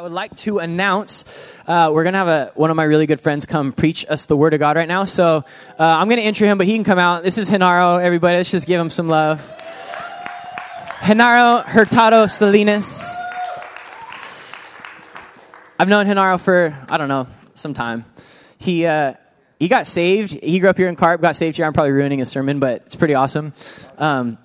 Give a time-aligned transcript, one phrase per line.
[0.00, 1.26] I would like to announce
[1.66, 4.24] uh, we're going to have a, one of my really good friends come preach us
[4.24, 5.04] the Word of God right now.
[5.04, 5.44] So
[5.78, 7.22] uh, I'm going to intro him, but he can come out.
[7.22, 8.38] This is Genaro, everybody.
[8.38, 9.40] Let's just give him some love.
[11.00, 13.14] Genaro Hurtado Salinas.
[15.78, 18.06] I've known Genaro for, I don't know, some time.
[18.56, 19.12] He, uh,
[19.58, 20.32] he got saved.
[20.42, 21.66] He grew up here in Carp, got saved here.
[21.66, 23.52] I'm probably ruining his sermon, but it's pretty awesome.
[23.98, 24.38] Um,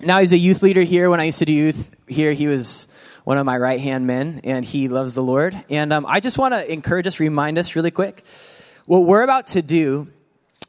[0.00, 1.10] now he's a youth leader here.
[1.10, 2.88] When I used to do youth here, he was
[3.24, 5.60] one of my right hand men, and he loves the Lord.
[5.70, 8.24] And um, I just want to encourage us, remind us really quick
[8.86, 10.08] what we're about to do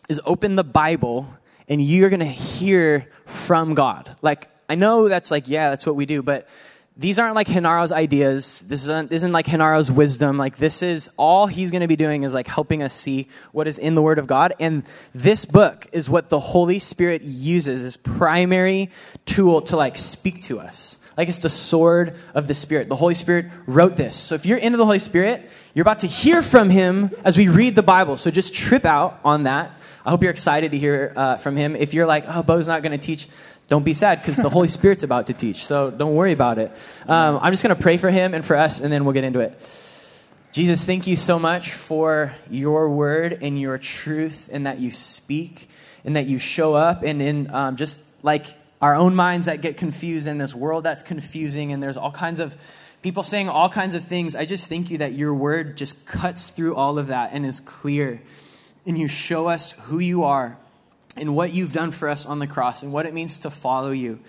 [0.08, 1.27] is open the Bible,
[1.68, 4.16] and you're going to hear from God.
[4.22, 6.48] Like, I know that's like, yeah, that's what we do, but
[6.96, 8.62] these aren't like Genaro's ideas.
[8.68, 10.38] This isn't, isn't like Genaro's wisdom.
[10.38, 13.68] Like this is all he's going to be doing is like helping us see what
[13.68, 14.54] is in the Word of God.
[14.60, 14.84] And
[15.16, 18.91] this book is what the Holy Spirit uses as primary
[19.26, 20.99] tool to like speak to us.
[21.16, 22.90] Like it's the sword of the Spirit.
[22.90, 24.16] The Holy Spirit wrote this.
[24.16, 27.48] So if you're into the Holy Spirit, you're about to hear from Him as we
[27.48, 28.17] read the Bible.
[28.17, 29.71] So just trip out on that.
[30.05, 31.76] I hope you're excited to hear uh, from Him.
[31.76, 33.27] If you're like, oh, Bo's not going to teach,
[33.68, 35.65] don't be sad because the Holy Spirit's about to teach.
[35.65, 36.71] So don't worry about it.
[37.07, 39.23] Um, I'm just going to pray for Him and for us, and then we'll get
[39.23, 39.60] into it.
[40.51, 45.70] Jesus, thank you so much for your word and your truth, and that you speak
[46.05, 48.45] and that you show up, and in um, just like
[48.84, 52.41] our own minds that get confused in this world that's confusing, and there's all kinds
[52.41, 52.57] of
[53.01, 54.35] people saying all kinds of things.
[54.35, 57.61] I just thank you that your word just cuts through all of that and is
[57.61, 58.21] clear.
[58.85, 60.57] And you show us who you are
[61.15, 63.91] and what you've done for us on the cross and what it means to follow
[63.91, 64.19] you.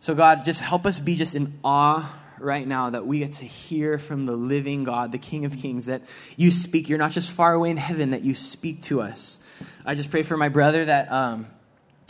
[0.00, 3.46] So, God, just help us be just in awe right now that we get to
[3.46, 6.02] hear from the living God, the King of Kings, that
[6.36, 6.90] you speak.
[6.90, 9.38] You're not just far away in heaven, that you speak to us.
[9.86, 11.10] I just pray for my brother that.
[11.10, 11.46] Um,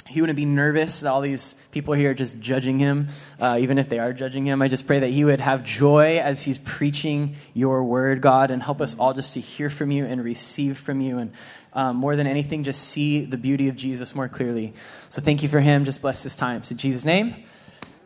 [0.09, 3.79] he wouldn't be nervous that all these people here are just judging him, uh, even
[3.79, 4.63] if they are judging him.
[4.63, 8.63] I just pray that he would have joy as he's preaching your word, God, and
[8.63, 11.19] help us all just to hear from you and receive from you.
[11.19, 11.33] And
[11.75, 14.73] um, more than anything, just see the beauty of Jesus more clearly.
[15.11, 15.85] So thank you for him.
[15.85, 16.63] Just bless this time.
[16.63, 17.35] So, in Jesus' name,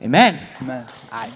[0.03, 0.45] amen.
[0.61, 0.87] Amen.
[1.11, 1.31] Hi.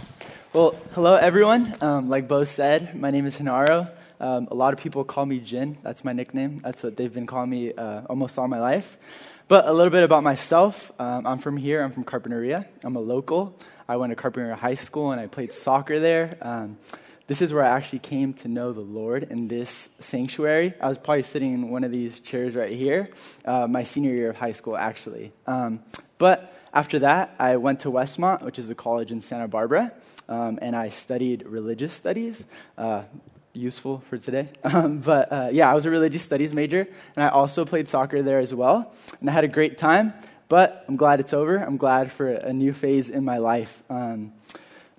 [0.52, 1.76] Well, hello, everyone.
[1.80, 3.90] Um, like Bo said, my name is Genaro.
[4.18, 5.76] Um, a lot of people call me Jin.
[5.82, 6.60] That's my nickname.
[6.64, 8.96] That's what they've been calling me uh, almost all my life.
[9.48, 10.90] But a little bit about myself.
[10.98, 11.80] Um, I'm from here.
[11.80, 12.66] I'm from Carpinteria.
[12.82, 13.56] I'm a local.
[13.88, 16.36] I went to Carpinteria High School and I played soccer there.
[16.42, 16.78] Um,
[17.28, 20.74] this is where I actually came to know the Lord in this sanctuary.
[20.80, 23.10] I was probably sitting in one of these chairs right here,
[23.44, 25.32] uh, my senior year of high school, actually.
[25.46, 25.78] Um,
[26.18, 29.92] but after that, I went to Westmont, which is a college in Santa Barbara,
[30.28, 32.44] um, and I studied religious studies.
[32.76, 33.04] Uh,
[33.56, 34.48] useful for today.
[34.64, 38.20] Um, but uh, yeah, I was a religious studies major, and I also played soccer
[38.20, 38.92] there as well.
[39.20, 40.12] And I had a great time,
[40.48, 41.56] but I'm glad it's over.
[41.56, 43.82] I'm glad for a new phase in my life.
[43.88, 44.32] Um,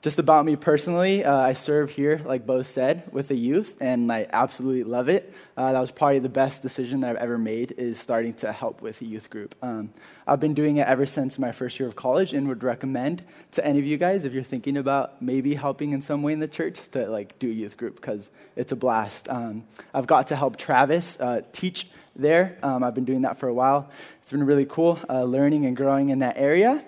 [0.03, 4.11] just about me personally, uh, I serve here, like Bo said, with the youth, and
[4.11, 5.33] I absolutely love it.
[5.57, 8.83] Uh, that was probably the best decision that I've ever made is starting to help
[8.83, 9.55] with the youth group.
[9.63, 9.91] Um,
[10.27, 13.65] I've been doing it ever since my first year of college, and would recommend to
[13.65, 16.47] any of you guys if you're thinking about maybe helping in some way in the
[16.47, 19.27] church to like do youth group because it's a blast.
[19.29, 19.63] Um,
[19.95, 22.59] I've got to help Travis uh, teach there.
[22.61, 23.89] Um, I've been doing that for a while.
[24.21, 26.83] It's been really cool uh, learning and growing in that area.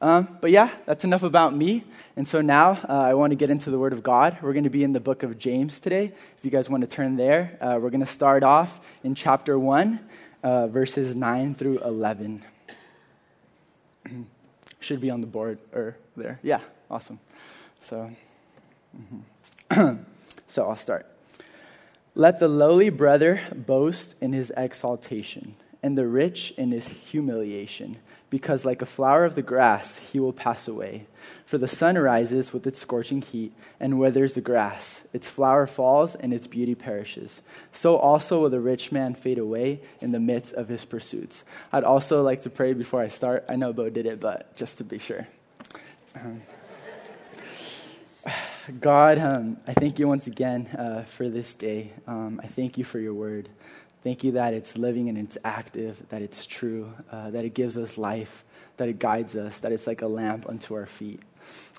[0.00, 1.84] Um, but yeah, that's enough about me.
[2.16, 4.38] And so now uh, I want to get into the Word of God.
[4.42, 6.12] We're going to be in the book of James today.
[6.36, 9.58] If you guys want to turn there, uh, we're going to start off in chapter
[9.58, 10.00] 1,
[10.42, 12.44] uh, verses 9 through 11.
[14.80, 16.38] Should be on the board or there.
[16.42, 17.18] Yeah, awesome.
[17.80, 18.10] So,
[18.96, 20.02] mm-hmm.
[20.48, 21.06] so I'll start.
[22.14, 27.98] Let the lowly brother boast in his exaltation, and the rich in his humiliation
[28.34, 31.06] because like a flower of the grass, he will pass away.
[31.46, 35.04] For the sun rises with its scorching heat and withers the grass.
[35.12, 37.42] Its flower falls and its beauty perishes.
[37.70, 41.44] So also will the rich man fade away in the midst of his pursuits.
[41.72, 43.44] I'd also like to pray before I start.
[43.48, 45.28] I know Bo did it, but just to be sure.
[46.16, 46.40] Um,
[48.80, 51.92] God, um, I thank you once again uh, for this day.
[52.08, 53.48] Um, I thank you for your word.
[54.04, 57.78] Thank you that it's living and it's active, that it's true, uh, that it gives
[57.78, 58.44] us life,
[58.76, 61.22] that it guides us, that it's like a lamp unto our feet.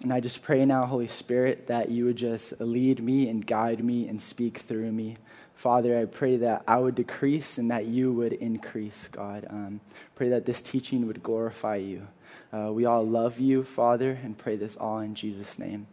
[0.02, 3.84] And I just pray now, Holy Spirit, that you would just lead me and guide
[3.84, 5.18] me and speak through me.
[5.54, 9.46] Father, I pray that I would decrease and that you would increase, God.
[9.50, 9.80] Um,
[10.16, 12.08] pray that this teaching would glorify you.
[12.52, 15.86] Uh, we all love you, Father, and pray this all in Jesus' name.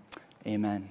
[0.46, 0.88] Amen.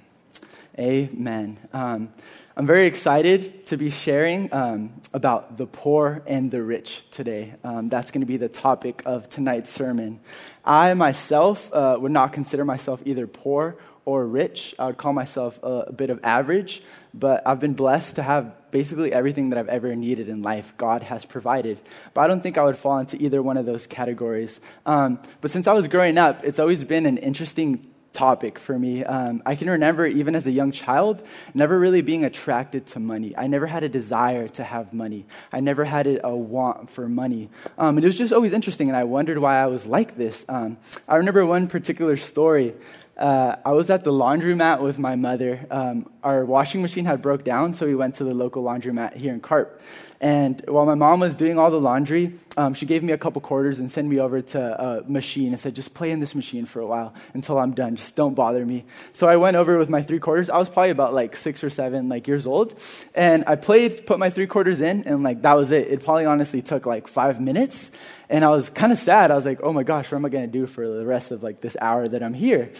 [0.79, 1.59] Amen.
[1.73, 2.13] Um,
[2.55, 7.55] I'm very excited to be sharing um, about the poor and the rich today.
[7.61, 10.21] Um, that's going to be the topic of tonight's sermon.
[10.63, 14.73] I myself uh, would not consider myself either poor or rich.
[14.79, 16.81] I would call myself a, a bit of average,
[17.13, 21.03] but I've been blessed to have basically everything that I've ever needed in life, God
[21.03, 21.81] has provided.
[22.13, 24.61] But I don't think I would fall into either one of those categories.
[24.85, 29.03] Um, but since I was growing up, it's always been an interesting topic for me.
[29.03, 33.33] Um, I can remember, even as a young child, never really being attracted to money.
[33.37, 35.25] I never had a desire to have money.
[35.51, 37.49] I never had a want for money.
[37.77, 40.45] Um, and it was just always interesting, and I wondered why I was like this.
[40.49, 40.77] Um,
[41.07, 42.73] I remember one particular story
[43.17, 45.65] uh, I was at the laundromat with my mother.
[45.69, 49.33] Um, our washing machine had broke down, so we went to the local laundromat here
[49.33, 49.81] in Carp.
[50.21, 53.41] And while my mom was doing all the laundry, um, she gave me a couple
[53.41, 56.67] quarters and sent me over to a machine and said, just play in this machine
[56.67, 57.95] for a while until I'm done.
[57.95, 58.85] Just don't bother me.
[59.13, 60.47] So I went over with my three quarters.
[60.51, 62.79] I was probably about like six or seven like years old.
[63.15, 65.87] And I played, put my three quarters in, and like that was it.
[65.87, 67.89] It probably honestly took like five minutes.
[68.29, 69.31] And I was kind of sad.
[69.31, 71.31] I was like, oh my gosh, what am I going to do for the rest
[71.31, 72.71] of like this hour that I'm here?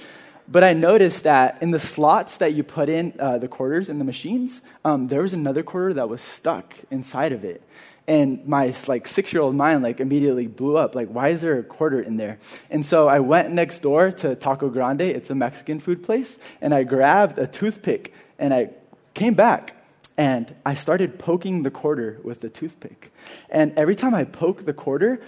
[0.48, 4.00] But I noticed that in the slots that you put in uh, the quarters in
[4.00, 7.62] the machines, um, there was another quarter that was stuck inside of it.
[8.08, 10.96] And my like six year old mind like immediately blew up.
[10.96, 12.40] Like, why is there a quarter in there?
[12.70, 15.02] And so I went next door to Taco Grande.
[15.02, 18.72] It's a Mexican food place, and I grabbed a toothpick and I
[19.14, 19.76] came back
[20.18, 23.12] and I started poking the quarter with the toothpick.
[23.50, 25.22] And every time I poke the quarter,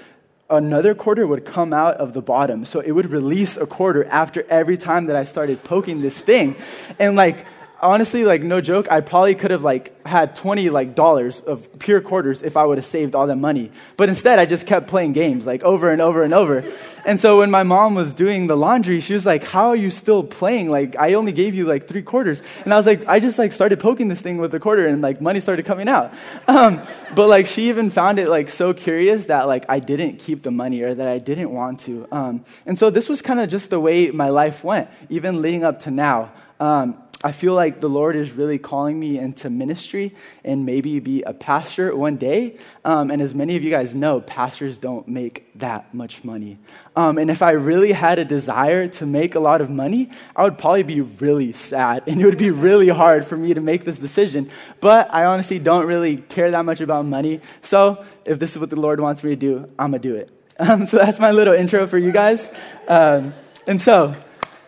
[0.54, 2.66] another quarter would come out of the bottom.
[2.66, 6.56] So it would release a quarter after every time that I started poking this thing.
[7.00, 7.46] And like,
[7.84, 12.02] honestly, like no joke, I probably could have like had 20 like dollars of pure
[12.02, 13.72] quarters if I would have saved all that money.
[13.98, 16.64] But instead, I just kept playing games like over and over and over.
[17.06, 19.90] And so when my mom was doing the laundry, she was like, "How are you
[19.90, 20.70] still playing?
[20.70, 23.52] Like I only gave you like three quarters." And I was like, "I just like
[23.54, 26.14] started poking this thing with the quarter, and like money started coming out."
[26.54, 26.82] Um,
[27.16, 30.52] but like she even found it like so curious that like I didn't keep the
[30.52, 32.08] money or that I didn't want to.
[32.12, 35.64] Um, and so this was kind of just the way my life went, even leading
[35.64, 36.32] up to now.
[36.64, 40.16] Um, I feel like the Lord is really calling me into ministry
[40.46, 42.58] and maybe be a pastor one day.
[42.86, 46.58] Um, and as many of you guys know, pastors don't make that much money.
[46.96, 50.44] Um, and if I really had a desire to make a lot of money, I
[50.44, 53.84] would probably be really sad and it would be really hard for me to make
[53.84, 54.50] this decision.
[54.80, 57.42] But I honestly don't really care that much about money.
[57.62, 60.16] So if this is what the Lord wants me to do, I'm going to do
[60.16, 60.30] it.
[60.60, 62.48] Um, so that's my little intro for you guys.
[62.88, 63.34] Um,
[63.66, 64.14] and so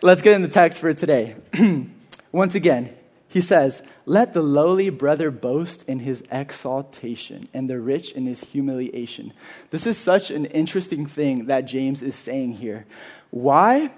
[0.06, 1.34] let's get in the text for today.
[2.32, 2.94] Once again,
[3.26, 8.40] he says, Let the lowly brother boast in his exaltation, and the rich in his
[8.40, 9.32] humiliation.
[9.70, 12.86] This is such an interesting thing that James is saying here.
[13.30, 13.90] Why?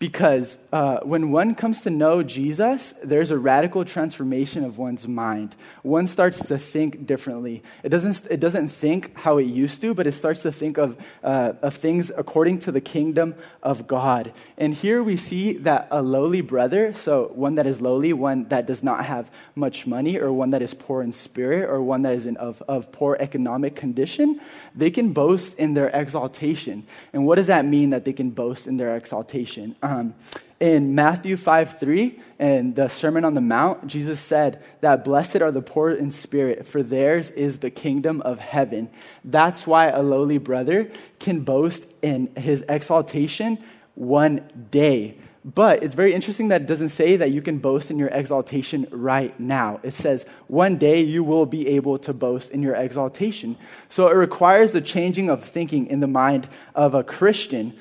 [0.00, 5.54] Because uh, when one comes to know Jesus, there's a radical transformation of one's mind.
[5.82, 7.62] One starts to think differently.
[7.82, 10.96] It doesn't, it doesn't think how it used to, but it starts to think of,
[11.22, 14.32] uh, of things according to the kingdom of God.
[14.56, 18.66] And here we see that a lowly brother, so one that is lowly, one that
[18.66, 22.14] does not have much money, or one that is poor in spirit, or one that
[22.14, 24.40] is in, of, of poor economic condition,
[24.74, 26.86] they can boast in their exaltation.
[27.12, 29.76] And what does that mean that they can boast in their exaltation?
[29.90, 30.14] Um,
[30.60, 35.50] in Matthew 5 3, in the Sermon on the Mount, Jesus said that blessed are
[35.50, 38.88] the poor in spirit, for theirs is the kingdom of heaven.
[39.24, 43.58] That's why a lowly brother can boast in his exaltation
[43.96, 45.18] one day.
[45.44, 48.86] But it's very interesting that it doesn't say that you can boast in your exaltation
[48.92, 49.80] right now.
[49.82, 53.56] It says one day you will be able to boast in your exaltation.
[53.88, 57.74] So it requires the changing of thinking in the mind of a Christian.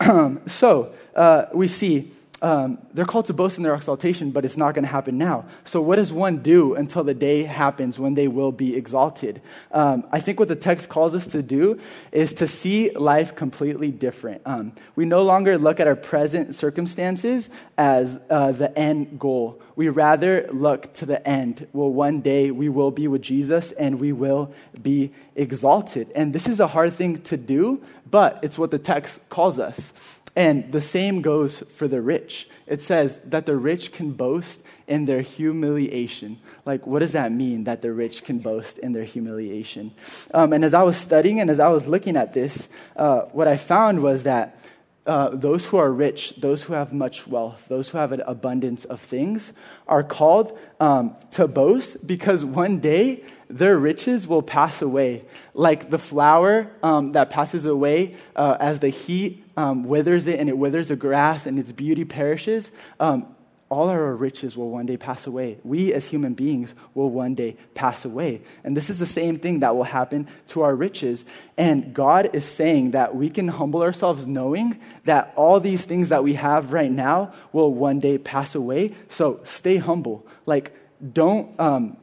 [0.46, 2.12] so uh, we see
[2.44, 5.46] um, they're called to boast in their exaltation, but it's not going to happen now.
[5.64, 9.40] So, what does one do until the day happens when they will be exalted?
[9.72, 11.80] Um, I think what the text calls us to do
[12.12, 14.42] is to see life completely different.
[14.44, 19.58] Um, we no longer look at our present circumstances as uh, the end goal.
[19.74, 21.66] We rather look to the end.
[21.72, 24.52] Well, one day we will be with Jesus and we will
[24.82, 26.12] be exalted.
[26.14, 29.94] And this is a hard thing to do, but it's what the text calls us.
[30.36, 32.48] And the same goes for the rich.
[32.66, 36.40] It says that the rich can boast in their humiliation.
[36.66, 39.92] Like, what does that mean that the rich can boast in their humiliation?
[40.32, 43.46] Um, and as I was studying and as I was looking at this, uh, what
[43.46, 44.58] I found was that
[45.06, 48.84] uh, those who are rich, those who have much wealth, those who have an abundance
[48.86, 49.52] of things,
[49.86, 55.24] are called um, to boast because one day their riches will pass away.
[55.52, 60.48] Like the flower um, that passes away uh, as the heat um, withers it and
[60.48, 62.70] it withers the grass and its beauty perishes.
[62.98, 63.34] Um,
[63.70, 65.58] all our riches will one day pass away.
[65.64, 68.42] We as human beings will one day pass away.
[68.62, 71.24] And this is the same thing that will happen to our riches.
[71.56, 76.22] And God is saying that we can humble ourselves knowing that all these things that
[76.22, 78.90] we have right now will one day pass away.
[79.08, 80.26] So stay humble.
[80.46, 80.72] Like,
[81.12, 81.58] don't.
[81.58, 81.96] Um,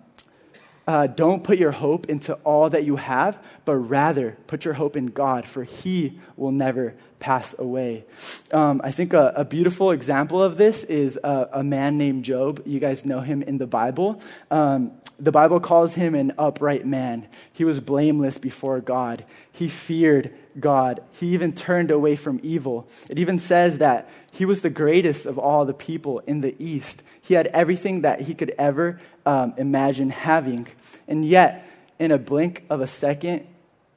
[0.88, 4.98] uh, don't put your hope into all that you have, but rather put your hope
[4.98, 8.04] in God, for He will never pass away.
[8.52, 12.64] Um, I think a, a, beautiful example of this is a, a, man named Job.
[12.66, 14.20] You guys know him in the Bible.
[14.50, 17.28] Um, the Bible calls him an upright man.
[17.54, 19.24] He was blameless before God.
[19.52, 21.04] He feared God.
[21.12, 22.88] He even turned away from evil.
[23.08, 27.04] It even says that he was the greatest of all the people in the East.
[27.22, 30.68] He had everything that he could ever um, imagine having.
[31.08, 31.68] And yet,
[32.00, 33.48] in a blink of a second,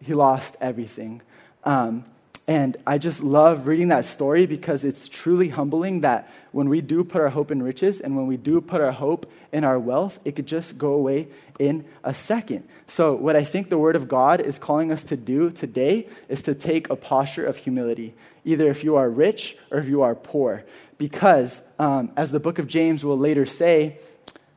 [0.00, 1.22] he lost everything.
[1.64, 2.04] Um,
[2.46, 7.02] and I just love reading that story because it's truly humbling that when we do
[7.02, 10.18] put our hope in riches and when we do put our hope in our wealth,
[10.26, 11.28] it could just go away
[11.58, 12.68] in a second.
[12.86, 16.42] So, what I think the Word of God is calling us to do today is
[16.42, 18.14] to take a posture of humility,
[18.44, 20.64] either if you are rich or if you are poor.
[20.98, 23.98] Because, um, as the book of James will later say,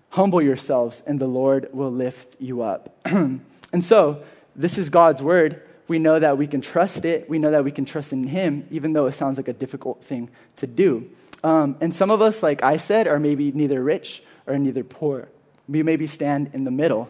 [0.09, 2.95] humble yourselves and the Lord will lift you up.
[3.05, 3.43] and
[3.81, 4.23] so,
[4.55, 7.29] this is God's Word we know that we can trust it.
[7.29, 10.03] We know that we can trust in Him, even though it sounds like a difficult
[10.03, 11.09] thing to do.
[11.43, 15.29] Um, and some of us, like I said, are maybe neither rich or neither poor.
[15.67, 17.09] We maybe stand in the middle.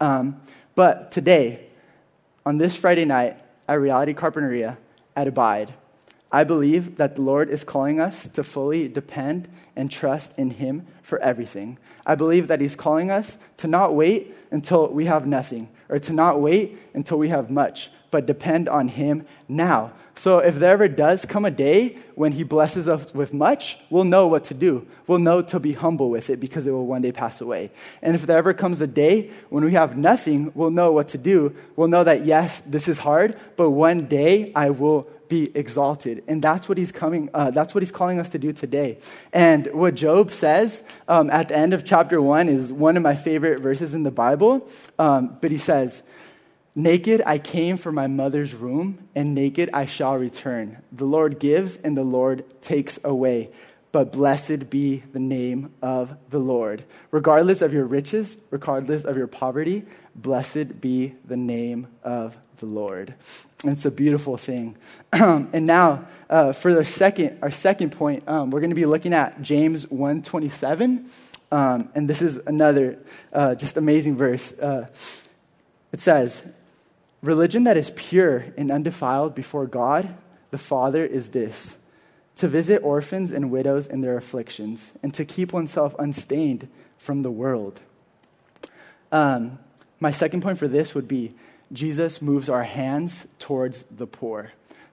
[0.00, 0.40] Um,
[0.74, 1.66] but today,
[2.44, 4.76] on this Friday night at Reality Carpinteria
[5.14, 5.72] at Abide,
[6.32, 10.86] I believe that the Lord is calling us to fully depend and trust in Him
[11.02, 11.78] for everything.
[12.04, 16.12] I believe that He's calling us to not wait until we have nothing or to
[16.12, 19.92] not wait until we have much, but depend on Him now.
[20.18, 24.04] So if there ever does come a day when He blesses us with much, we'll
[24.04, 24.86] know what to do.
[25.06, 27.70] We'll know to be humble with it because it will one day pass away.
[28.02, 31.18] And if there ever comes a day when we have nothing, we'll know what to
[31.18, 31.54] do.
[31.76, 36.24] We'll know that, yes, this is hard, but one day I will be exalted.
[36.26, 38.98] And that's what he's coming, uh, that's what he's calling us to do today.
[39.32, 43.16] And what Job says um, at the end of chapter one is one of my
[43.16, 44.68] favorite verses in the Bible.
[44.98, 46.02] Um, but he says,
[46.78, 50.76] Naked I came from my mother's womb, and naked I shall return.
[50.92, 53.50] The Lord gives, and the Lord takes away.
[53.92, 56.84] But blessed be the name of the Lord.
[57.10, 63.14] Regardless of your riches, regardless of your poverty, blessed be the name of the Lord.
[63.68, 64.76] It's a beautiful thing.
[65.12, 69.12] and now, uh, for our second, our second point, um, we're going to be looking
[69.12, 71.10] at James 127.
[71.50, 72.98] Um, and this is another
[73.32, 74.52] uh, just amazing verse.
[74.52, 74.88] Uh,
[75.92, 76.42] it says,
[77.22, 80.14] Religion that is pure and undefiled before God,
[80.50, 81.76] the Father, is this
[82.36, 86.68] to visit orphans and widows in their afflictions, and to keep oneself unstained
[86.98, 87.80] from the world.
[89.10, 89.58] Um,
[90.00, 91.34] my second point for this would be
[91.72, 94.52] Jesus moves our hands towards the poor,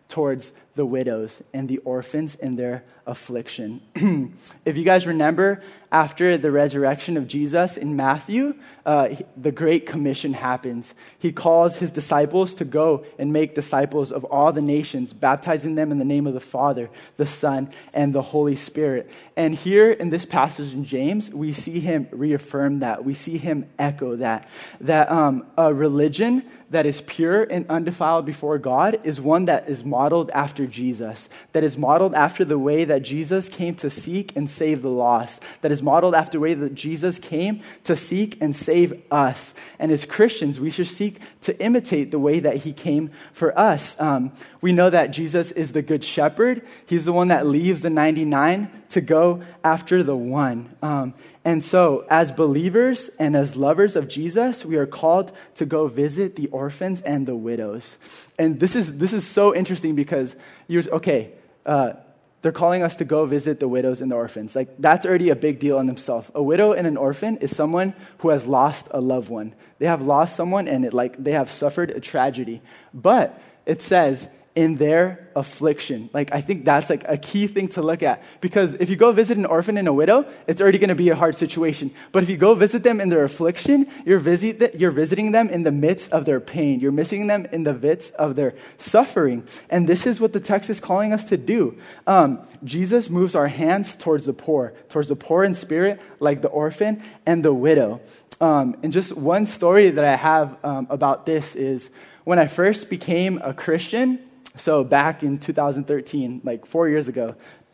[0.10, 3.82] towards the widows and the orphans in their affliction.
[4.66, 5.62] if you guys remember,
[5.92, 10.96] after the resurrection of Jesus in Matthew, uh, the Great Commission happens.
[11.20, 15.92] He calls his disciples to go and make disciples of all the nations, baptizing them
[15.92, 19.12] in the name of the Father, the Son, and the Holy Spirit.
[19.36, 23.06] And here in this passage in James, we see him reaffirm that.
[23.06, 24.50] We see him echo that.
[24.82, 29.86] That um, a religion that is pure and undefiled before God is one that is
[29.86, 34.50] modeled after Jesus, that is modeled after the way that Jesus came to seek and
[34.50, 38.56] save the lost, that is modeled after the way that Jesus came to seek and
[38.56, 39.54] save us.
[39.80, 43.96] And as Christians, we should seek to imitate the way that he came for us.
[44.00, 47.90] Um, we know that Jesus is the good shepherd, he's the one that leaves the
[47.90, 50.74] 99 to go after the one.
[50.82, 51.14] Um,
[51.46, 56.38] and so, as believers and as lovers of Jesus, we are called to go visit
[56.38, 57.98] the orphans and the widows.
[58.40, 61.34] And this is, this is so interesting because you're, okay,
[61.66, 61.94] uh,
[62.42, 64.56] they're calling us to go visit the widows and the orphans.
[64.56, 66.32] Like, that's already a big deal in themselves.
[66.34, 69.54] A widow and an orphan is someone who has lost a loved one.
[69.80, 72.62] They have lost someone and it, like, they have suffered a tragedy.
[72.94, 76.12] But it says, in their affliction.
[76.14, 78.22] Like, I think that's like a key thing to look at.
[78.40, 81.10] Because if you go visit an orphan and a widow, it's already going to be
[81.10, 81.92] a hard situation.
[82.12, 85.64] But if you go visit them in their affliction, you're, visit, you're visiting them in
[85.64, 86.80] the midst of their pain.
[86.80, 89.48] You're missing them in the midst of their suffering.
[89.72, 91.76] And this is what the text is calling us to do.
[92.06, 96.50] Um, Jesus moves our hands towards the poor, towards the poor in spirit, like the
[96.50, 98.02] orphan and the widow.
[98.40, 101.90] Um, and just one story that I have um, about this is
[102.24, 104.20] when I first became a Christian,
[104.56, 107.36] so back in 2013, like four years ago,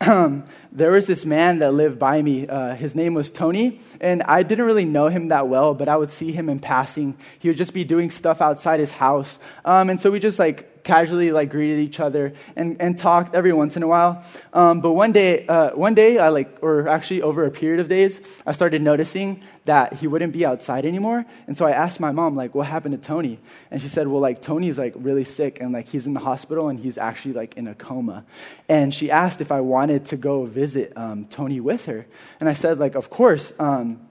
[0.72, 2.46] there was this man that lived by me.
[2.46, 5.96] Uh, his name was Tony, and I didn't really know him that well, but I
[5.96, 7.16] would see him in passing.
[7.38, 9.38] He would just be doing stuff outside his house.
[9.64, 13.52] Um, and so we just like casually like greeted each other and, and talked every
[13.52, 14.24] once in a while.
[14.52, 17.88] Um, but one day, uh, one day I like, or actually over a period of
[17.88, 21.26] days, I started noticing that he wouldn't be outside anymore.
[21.46, 23.38] And so I asked my mom, like, what happened to Tony?
[23.70, 26.68] And she said, well, like, Tony's like really sick and like he's in the hospital
[26.68, 28.24] and he's actually like in a coma.
[28.68, 30.59] And she asked if I wanted to go visit
[30.96, 32.06] um, Tony with her.
[32.40, 33.52] And I said, like, of course.
[33.58, 34.06] Um,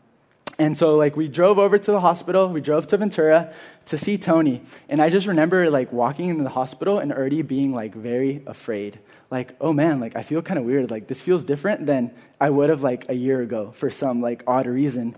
[0.58, 2.50] and so, like, we drove over to the hospital.
[2.50, 3.53] We drove to Ventura
[3.86, 4.62] to see Tony.
[4.89, 9.00] And I just remember, like, walking into the hospital and already being, like, very afraid.
[9.32, 10.91] Like, oh man, like, I feel kind of weird.
[10.91, 14.44] Like, this feels different than I would have, like, a year ago for some, like,
[14.48, 15.15] odd reason.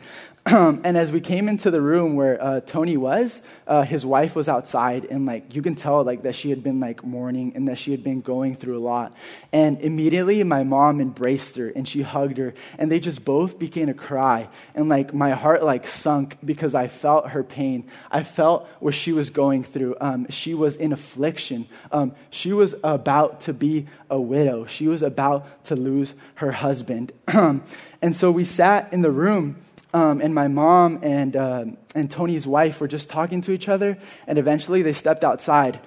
[0.47, 4.49] And as we came into the room where uh, Tony was, uh, his wife was
[4.49, 7.77] outside, and like you can tell like that she had been like mourning and that
[7.77, 9.13] she had been going through a lot.
[9.53, 13.85] And immediately, my mom embraced her and she hugged her, and they just both began
[13.85, 14.49] to cry.
[14.73, 17.87] And like my heart like sunk because I felt her pain.
[18.09, 19.95] I felt what she was going through.
[20.01, 21.67] Um, she was in affliction.
[21.91, 24.65] Um, she was about to be a widow.
[24.65, 27.11] She was about to lose her husband.
[27.27, 29.57] and so we sat in the room
[29.93, 33.97] um, and my mom and, uh, and Tony's wife were just talking to each other,
[34.27, 35.79] and eventually they stepped outside.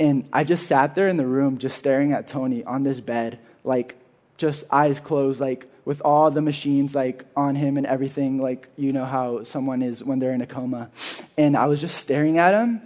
[0.00, 3.38] And I just sat there in the room, just staring at Tony on this bed,
[3.62, 3.96] like
[4.36, 8.92] just eyes closed, like with all the machines like on him and everything, like you
[8.92, 10.90] know how someone is when they're in a coma.
[11.36, 12.80] And I was just staring at him,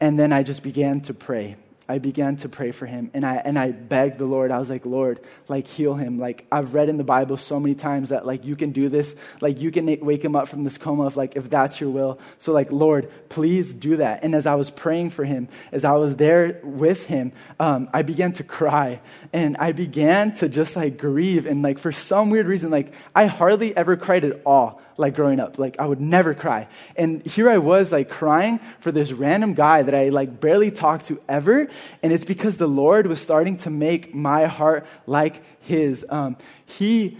[0.00, 1.56] and then I just began to pray.
[1.90, 4.52] I began to pray for him and I, and I begged the Lord.
[4.52, 5.18] I was like, Lord,
[5.48, 6.18] like heal him.
[6.18, 9.14] Like I've read in the Bible so many times that like you can do this.
[9.40, 12.20] Like you can wake him up from this coma if like, if that's your will.
[12.38, 14.22] So like, Lord, please do that.
[14.22, 18.02] And as I was praying for him, as I was there with him, um, I
[18.02, 19.00] began to cry
[19.32, 21.44] and I began to just like grieve.
[21.44, 25.40] And like for some weird reason, like I hardly ever cried at all like growing
[25.40, 25.58] up.
[25.58, 26.68] Like I would never cry.
[26.94, 31.06] And here I was like crying for this random guy that I like barely talked
[31.06, 31.68] to ever.
[32.02, 36.04] And it's because the Lord was starting to make my heart like his.
[36.08, 37.18] Um, he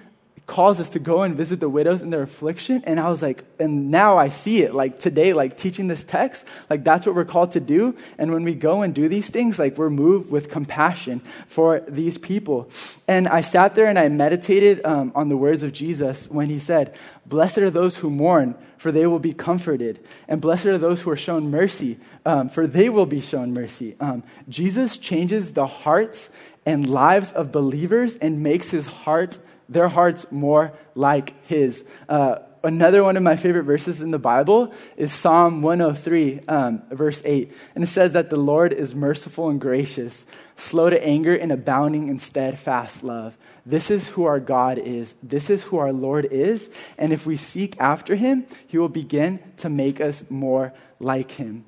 [0.50, 2.82] calls us to go and visit the widows in their affliction.
[2.84, 4.74] And I was like, and now I see it.
[4.74, 7.96] Like today, like teaching this text, like that's what we're called to do.
[8.18, 12.18] And when we go and do these things, like we're moved with compassion for these
[12.18, 12.68] people.
[13.06, 16.58] And I sat there and I meditated um, on the words of Jesus when he
[16.58, 20.04] said, Blessed are those who mourn, for they will be comforted.
[20.26, 23.94] And blessed are those who are shown mercy, um, for they will be shown mercy.
[24.00, 26.28] Um, Jesus changes the hearts
[26.66, 29.38] and lives of believers and makes his heart
[29.70, 31.84] their hearts more like his.
[32.08, 37.22] Uh, another one of my favorite verses in the Bible is Psalm 103, um, verse
[37.24, 37.50] 8.
[37.74, 42.08] And it says that the Lord is merciful and gracious, slow to anger, and abounding
[42.08, 43.38] in steadfast love.
[43.64, 45.14] This is who our God is.
[45.22, 46.68] This is who our Lord is.
[46.98, 51.64] And if we seek after him, he will begin to make us more like him.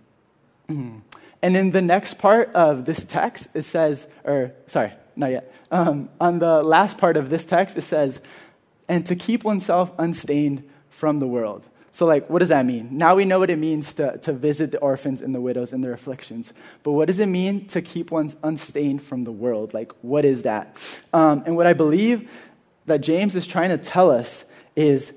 [1.42, 5.54] And in the next part of this text, it says, or sorry, not yet.
[5.70, 8.20] Um, on the last part of this text, it says,
[8.88, 11.66] and to keep oneself unstained from the world.
[11.94, 12.88] So, like, what does that mean?
[12.92, 15.84] Now we know what it means to, to visit the orphans and the widows and
[15.84, 16.54] their afflictions.
[16.82, 19.74] But what does it mean to keep one's unstained from the world?
[19.74, 20.76] Like, what is that?
[21.12, 22.30] Um, and what I believe
[22.86, 25.12] that James is trying to tell us is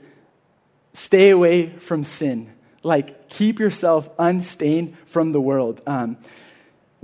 [0.94, 2.52] stay away from sin.
[2.84, 5.82] Like, keep yourself unstained from the world.
[5.88, 6.18] Um,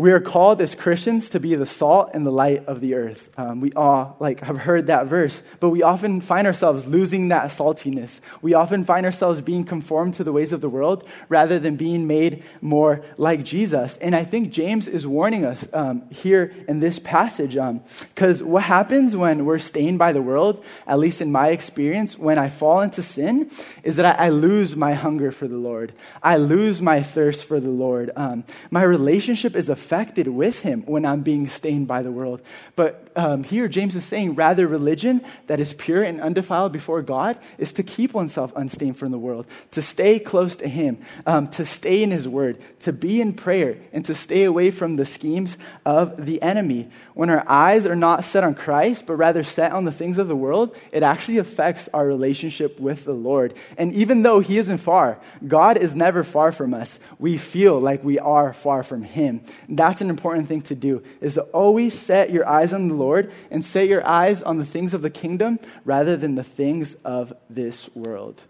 [0.02, 3.30] we are called as Christians to be the salt and the light of the earth.
[3.38, 7.52] Um, we all like have heard that verse, but we often find ourselves losing that
[7.52, 8.20] saltiness.
[8.42, 12.08] We often find ourselves being conformed to the ways of the world rather than being
[12.08, 13.98] made more like Jesus.
[13.98, 18.64] And I think James is warning us um, here in this passage, because um, what
[18.64, 22.82] happens when we're stained by the world, at least in my experience, when I fall
[22.82, 23.52] into sin,
[23.84, 25.94] is that I, I lose my hunger for the Lord.
[26.24, 28.10] I lose my thirst for the Lord.
[28.16, 32.42] Um, my relationship is affected with him when I'm being stained by the world.
[32.76, 37.38] But um, here, James is saying rather, religion that is pure and undefiled before God
[37.58, 41.66] is to keep oneself unstained from the world, to stay close to him, um, to
[41.66, 45.58] stay in his word, to be in prayer, and to stay away from the schemes
[45.86, 46.90] of the enemy.
[47.14, 50.28] When our eyes are not set on Christ, but rather set on the things of
[50.28, 53.54] the world, it actually affects our relationship with the Lord.
[53.78, 57.00] And even though he isn't far, God is never far from us.
[57.20, 59.42] We feel like we are far from him.
[59.72, 63.32] That's an important thing to do, is to always set your eyes on the Lord
[63.50, 67.32] and set your eyes on the things of the kingdom rather than the things of
[67.50, 68.42] this world.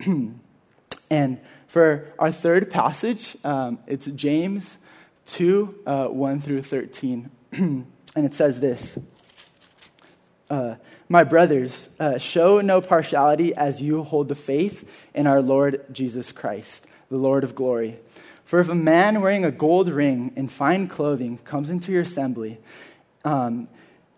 [1.10, 4.78] and for our third passage, um, it's James
[5.26, 7.30] 2 uh, 1 through 13.
[7.52, 8.98] and it says this
[10.50, 10.74] uh,
[11.08, 16.32] my brothers, uh, show no partiality as you hold the faith in our Lord Jesus
[16.32, 17.98] Christ, the Lord of glory.
[18.44, 22.58] For if a man wearing a gold ring and fine clothing comes into your assembly,
[23.24, 23.68] um,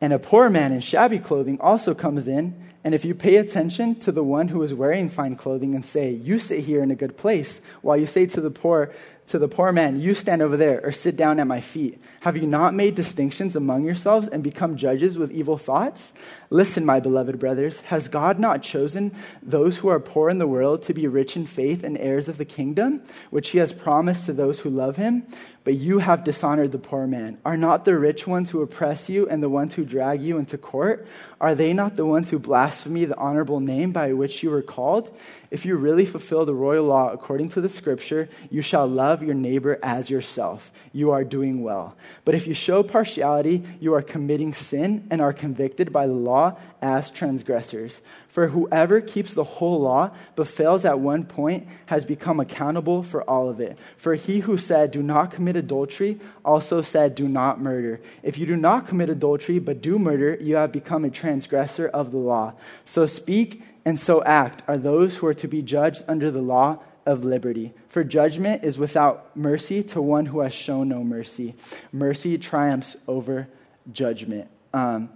[0.00, 3.94] and a poor man in shabby clothing also comes in, and if you pay attention
[4.00, 6.94] to the one who is wearing fine clothing and say, You sit here in a
[6.94, 8.92] good place, while you say to the poor,
[9.28, 12.00] to the poor man, You stand over there, or sit down at my feet.
[12.20, 16.12] Have you not made distinctions among yourselves and become judges with evil thoughts?
[16.50, 20.82] Listen, my beloved brothers, has God not chosen those who are poor in the world
[20.84, 24.32] to be rich in faith and heirs of the kingdom, which he has promised to
[24.32, 25.26] those who love him?
[25.66, 27.38] But you have dishonored the poor man.
[27.44, 30.56] Are not the rich ones who oppress you and the ones who drag you into
[30.56, 31.08] court?
[31.40, 35.12] Are they not the ones who blaspheme the honorable name by which you were called?
[35.50, 38.86] If you really fulfill the royal law according to the scripture, you shall
[39.16, 40.70] love your neighbor as yourself.
[40.92, 41.96] You are doing well.
[42.26, 46.58] But if you show partiality, you are committing sin and are convicted by the law
[46.82, 48.02] as transgressors.
[48.28, 53.22] For whoever keeps the whole law but fails at one point has become accountable for
[53.22, 53.78] all of it.
[53.96, 58.02] For he who said, Do not commit adultery, also said, Do not murder.
[58.22, 62.10] If you do not commit adultery but do murder, you have become a transgressor of
[62.10, 62.52] the law.
[62.84, 66.80] So speak and so act are those who are to be judged under the law
[67.06, 67.72] of liberty.
[67.96, 71.54] For judgment is without mercy to one who has shown no mercy.
[71.92, 73.48] Mercy triumphs over
[73.90, 74.50] judgment.
[74.74, 75.08] Um,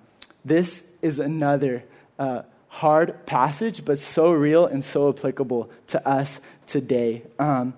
[0.47, 1.85] this is another
[2.19, 7.25] uh, hard passage, but so real and so applicable to us today.
[7.39, 7.75] Um,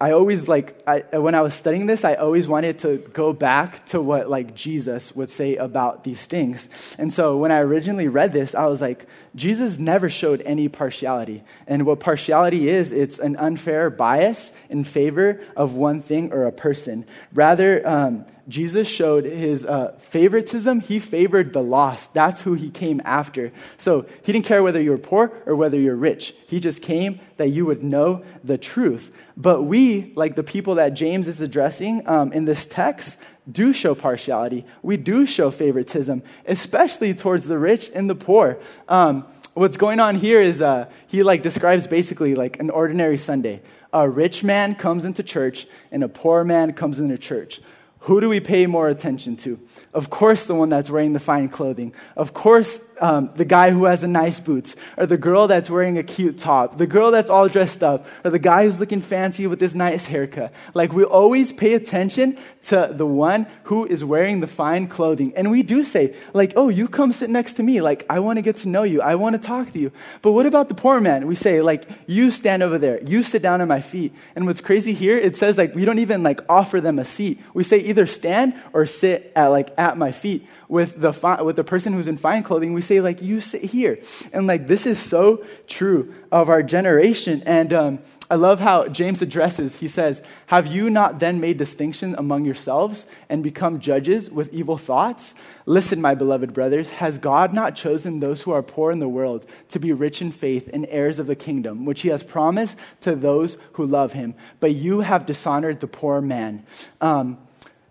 [0.00, 3.84] I always like I, when I was studying this, I always wanted to go back
[3.88, 6.70] to what like Jesus would say about these things.
[6.96, 9.04] And so when I originally read this, I was like,
[9.36, 11.44] Jesus never showed any partiality.
[11.66, 16.52] And what partiality is, it's an unfair bias in favor of one thing or a
[16.52, 17.04] person.
[17.34, 20.80] Rather, um, Jesus showed his uh, favoritism.
[20.80, 22.12] He favored the lost.
[22.12, 23.52] That's who he came after.
[23.78, 26.34] So he didn't care whether you were poor or whether you're rich.
[26.46, 29.16] He just came that you would know the truth.
[29.36, 33.18] But we, like the people that James is addressing um, in this text,
[33.50, 34.66] do show partiality.
[34.82, 38.58] We do show favoritism, especially towards the rich and the poor.
[38.88, 43.62] Um, what's going on here is uh, he like describes basically like an ordinary Sunday.
[43.92, 47.60] A rich man comes into church and a poor man comes into church.
[48.00, 49.60] Who do we pay more attention to?
[49.92, 51.94] Of course, the one that's wearing the fine clothing.
[52.16, 55.98] Of course, um, the guy who has the nice boots, or the girl that's wearing
[55.98, 59.46] a cute top, the girl that's all dressed up, or the guy who's looking fancy
[59.46, 60.52] with his nice haircut.
[60.74, 65.32] Like, we always pay attention to the one who is wearing the fine clothing.
[65.36, 67.80] And we do say, like, oh, you come sit next to me.
[67.80, 69.00] Like, I want to get to know you.
[69.00, 69.92] I want to talk to you.
[70.22, 71.26] But what about the poor man?
[71.26, 73.02] We say, like, you stand over there.
[73.02, 74.14] You sit down at my feet.
[74.36, 77.40] And what's crazy here, it says, like, we don't even, like, offer them a seat.
[77.54, 81.56] We say either stand or sit at, like, at my feet with the, fi- with
[81.56, 83.98] the person who's in fine clothing, we say, like, you sit here.
[84.32, 87.42] And, like, this is so true of our generation.
[87.44, 87.98] And um,
[88.30, 93.08] I love how James addresses, he says, Have you not then made distinction among yourselves
[93.28, 95.34] and become judges with evil thoughts?
[95.66, 99.44] Listen, my beloved brothers, has God not chosen those who are poor in the world
[99.70, 103.16] to be rich in faith and heirs of the kingdom, which he has promised to
[103.16, 104.34] those who love him?
[104.60, 106.64] But you have dishonored the poor man.
[107.00, 107.38] Um,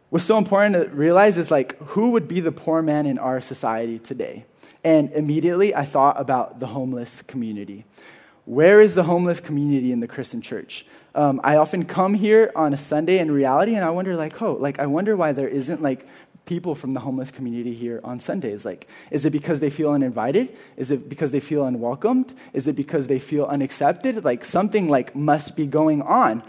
[0.10, 3.41] what's so important to realize is like who would be the poor man in our
[3.41, 4.45] society today?
[4.84, 7.86] And immediately i thought about the homeless community.
[8.45, 10.86] Where is the homeless community in the christian church?
[11.15, 14.54] Um, i often come here on a sunday in reality and i wonder like oh
[14.54, 16.06] like i wonder why there isn't like
[16.50, 18.65] people from the homeless community here on sundays.
[18.65, 20.58] Like is it because they feel uninvited?
[20.78, 22.34] Is it because they feel unwelcomed?
[22.54, 24.26] Is it because they feel unaccepted?
[24.26, 26.41] Like something like must be going on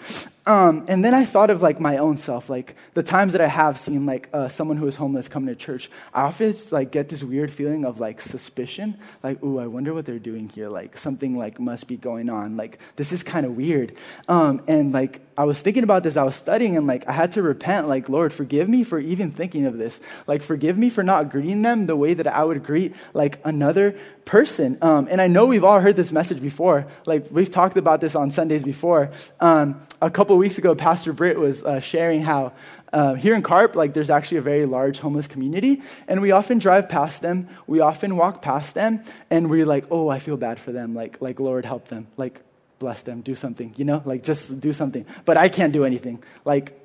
[0.47, 3.47] um, and then I thought of like my own self, like the times that I
[3.47, 5.91] have seen like uh, someone who is homeless come to church.
[6.15, 10.07] I often like get this weird feeling of like suspicion, like, ooh, I wonder what
[10.07, 10.71] they're doing here.
[10.71, 12.57] Like something like must be going on.
[12.57, 13.93] Like this is kind of weird.
[14.29, 17.33] Um, and like I was thinking about this, I was studying, and like I had
[17.33, 17.89] to repent.
[17.89, 20.01] Like Lord, forgive me for even thinking of this.
[20.27, 23.95] Like forgive me for not greeting them the way that I would greet like another
[24.25, 24.79] person.
[24.81, 26.87] Um, and I know we've all heard this message before.
[27.05, 29.11] Like we've talked about this on Sundays before.
[29.41, 32.53] Um, a couple weeks ago, Pastor Britt was uh, sharing how
[32.93, 36.59] uh, here in Carp, like there's actually a very large homeless community, and we often
[36.59, 37.49] drive past them.
[37.67, 40.95] We often walk past them, and we're like, "Oh, I feel bad for them.
[40.95, 42.09] Like, like Lord, help them.
[42.17, 42.41] Like,
[42.79, 43.21] bless them.
[43.21, 43.75] Do something.
[43.77, 46.23] You know, like just do something." But I can't do anything.
[46.45, 46.81] Like,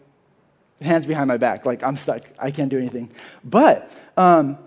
[0.82, 1.66] hands behind my back.
[1.66, 2.24] Like I'm stuck.
[2.40, 3.12] I can't do anything.
[3.44, 4.58] But um,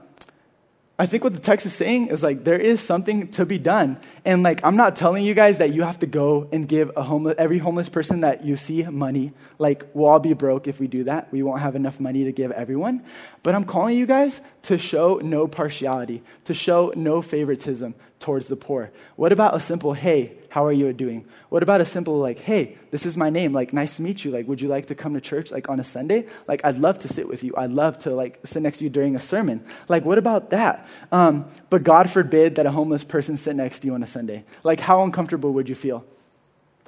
[1.00, 3.98] I think what the text is saying is like there is something to be done.
[4.24, 7.04] And like I'm not telling you guys that you have to go and give a
[7.04, 9.32] homeless every homeless person that you see money.
[9.58, 11.30] Like we'll all be broke if we do that.
[11.30, 13.04] We won't have enough money to give everyone.
[13.44, 18.56] But I'm calling you guys to show no partiality, to show no favoritism towards the
[18.56, 18.90] poor.
[19.14, 21.24] What about a simple hey, how are you doing?
[21.50, 23.52] What about a simple, like, hey, this is my name.
[23.52, 24.32] Like, nice to meet you.
[24.32, 26.26] Like, would you like to come to church, like, on a Sunday?
[26.48, 27.54] Like, I'd love to sit with you.
[27.56, 29.64] I'd love to, like, sit next to you during a sermon.
[29.86, 30.88] Like, what about that?
[31.12, 34.44] Um, but God forbid that a homeless person sit next to you on a Sunday.
[34.64, 36.04] Like, how uncomfortable would you feel?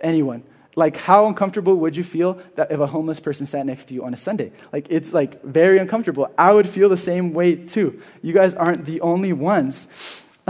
[0.00, 0.42] Anyone.
[0.74, 4.02] Like, how uncomfortable would you feel that if a homeless person sat next to you
[4.04, 4.50] on a Sunday?
[4.72, 6.28] Like, it's like very uncomfortable.
[6.36, 8.02] I would feel the same way too.
[8.20, 9.86] You guys aren't the only ones.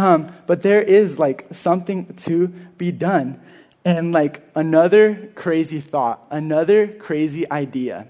[0.00, 3.38] Um, but there is like something to be done.
[3.84, 8.06] And like another crazy thought, another crazy idea.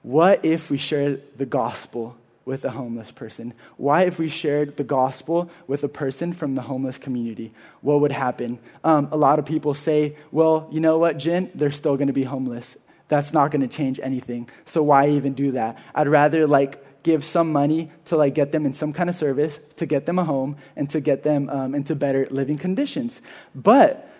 [0.00, 3.52] What if we shared the gospel with a homeless person?
[3.76, 8.12] Why, if we shared the gospel with a person from the homeless community, what would
[8.12, 8.58] happen?
[8.82, 11.50] Um, a lot of people say, well, you know what, Jen?
[11.54, 12.78] They're still going to be homeless.
[13.08, 14.48] That's not going to change anything.
[14.64, 15.78] So why even do that?
[15.94, 19.60] I'd rather like give some money to like get them in some kind of service,
[19.76, 23.20] to get them a home, and to get them um, into better living conditions.
[23.54, 24.10] But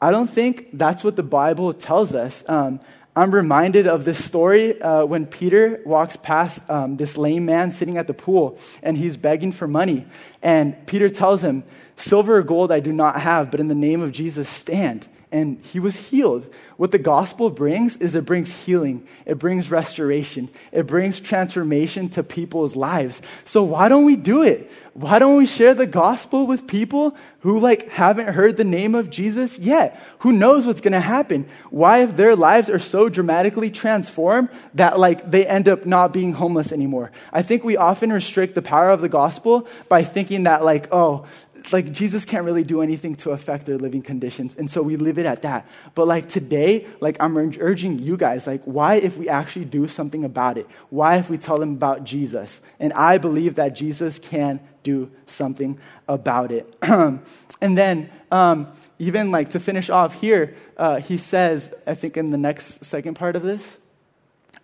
[0.00, 2.42] I don't think that's what the Bible tells us.
[2.48, 2.80] Um,
[3.14, 7.98] I'm reminded of this story uh, when Peter walks past um, this lame man sitting
[7.98, 10.06] at the pool and he's begging for money.
[10.40, 11.64] And Peter tells him,
[11.96, 15.60] Silver or gold I do not have, but in the name of Jesus stand and
[15.62, 16.52] he was healed.
[16.76, 22.22] What the gospel brings is it brings healing, it brings restoration, it brings transformation to
[22.22, 23.22] people's lives.
[23.44, 24.70] So why don't we do it?
[24.94, 29.08] Why don't we share the gospel with people who like haven't heard the name of
[29.08, 30.00] Jesus yet?
[30.20, 31.46] Who knows what's going to happen?
[31.70, 36.32] Why if their lives are so dramatically transformed that like they end up not being
[36.32, 37.12] homeless anymore?
[37.32, 41.26] I think we often restrict the power of the gospel by thinking that like, oh,
[41.72, 44.56] like Jesus can't really do anything to affect their living conditions.
[44.56, 45.66] And so we leave it at that.
[45.94, 50.24] But like today, like I'm urging you guys, like why if we actually do something
[50.24, 50.66] about it?
[50.90, 52.60] Why if we tell them about Jesus?
[52.78, 56.74] And I believe that Jesus can do something about it.
[56.82, 57.20] and
[57.60, 62.38] then um, even like to finish off here, uh, he says, I think in the
[62.38, 63.78] next second part of this,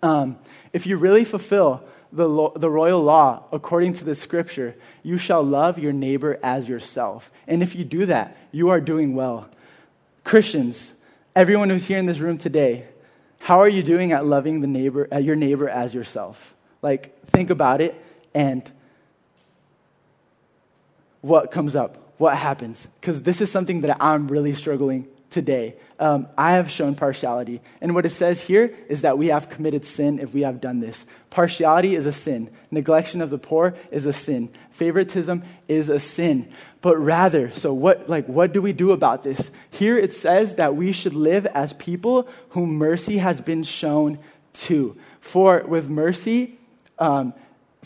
[0.02, 0.38] um,
[0.72, 5.42] if you really fulfill the, lo- the royal law according to the scripture, you shall
[5.42, 7.30] love your neighbor as yourself.
[7.46, 9.48] And if you do that, you are doing well.
[10.24, 10.92] Christians,
[11.34, 12.86] everyone who's here in this room today,
[13.40, 16.54] how are you doing at loving the neighbor, at your neighbor as yourself?
[16.82, 17.94] Like, think about it
[18.34, 18.70] and
[21.20, 22.86] what comes up, what happens.
[23.00, 25.76] Because this is something that I'm really struggling today.
[25.98, 27.60] Um, I have shown partiality.
[27.80, 30.80] And what it says here is that we have committed sin if we have done
[30.80, 31.06] this.
[31.30, 32.50] Partiality is a sin.
[32.72, 34.50] Neglection of the poor is a sin.
[34.70, 36.50] Favoritism is a sin.
[36.80, 39.50] But rather, so what, like, what do we do about this?
[39.70, 44.18] Here it says that we should live as people whom mercy has been shown
[44.54, 44.96] to.
[45.20, 46.58] For with mercy,
[46.98, 47.34] um,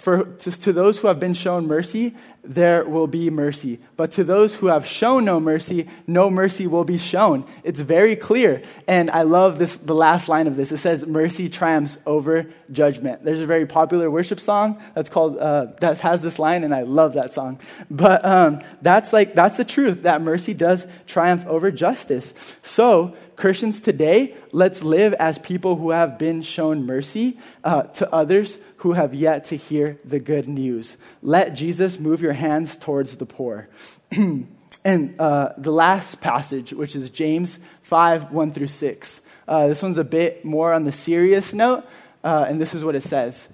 [0.01, 3.81] for to, to, those who have been shown mercy, there will be mercy.
[3.99, 7.45] But to those who have shown no mercy, no mercy will be shown.
[7.65, 8.63] It's very clear.
[8.89, 10.73] And I love this, the last line of this.
[10.73, 13.25] It says, mercy triumphs over judgment.
[13.25, 16.83] There's a very popular worship song that's called, uh, that has this line, and I
[16.83, 17.61] love that song.
[17.91, 22.33] But um, that's like, that's the truth, that mercy does triumph over justice.
[22.63, 28.59] So, Christians today, let's live as people who have been shown mercy uh, to others
[28.76, 30.98] who have yet to hear the good news.
[31.22, 33.66] Let Jesus move your hands towards the poor.
[34.11, 39.20] and uh, the last passage, which is James 5 1 through 6.
[39.48, 41.87] Uh, this one's a bit more on the serious note,
[42.22, 43.48] uh, and this is what it says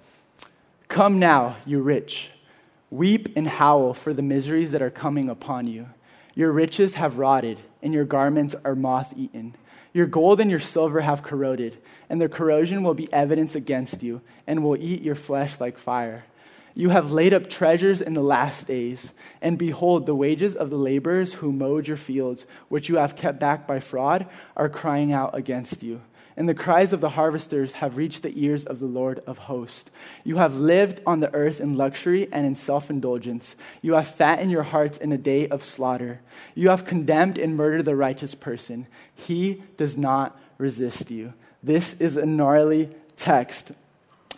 [0.88, 2.30] Come now, you rich,
[2.90, 5.86] weep and howl for the miseries that are coming upon you.
[6.34, 9.54] Your riches have rotted, and your garments are moth eaten.
[9.96, 11.78] Your gold and your silver have corroded,
[12.10, 16.26] and their corrosion will be evidence against you, and will eat your flesh like fire.
[16.74, 20.76] You have laid up treasures in the last days, and behold, the wages of the
[20.76, 25.34] laborers who mowed your fields, which you have kept back by fraud, are crying out
[25.34, 26.02] against you
[26.36, 29.90] and the cries of the harvesters have reached the ears of the Lord of hosts.
[30.22, 33.56] You have lived on the earth in luxury and in self indulgence.
[33.80, 36.20] You have fattened your hearts in a day of slaughter.
[36.54, 38.86] You have condemned and murdered the righteous person.
[39.14, 41.32] He does not resist you.
[41.62, 43.72] This is a gnarly text.